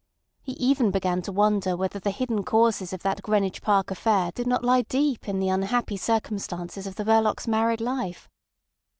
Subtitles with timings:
[0.41, 4.47] He even began to wonder whether the hidden causes of that Greenwich Park affair did
[4.47, 8.27] not lie deep in the unhappy circumstances of the Verlocs' married life.